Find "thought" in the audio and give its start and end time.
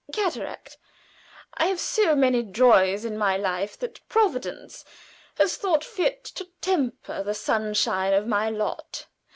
5.57-5.83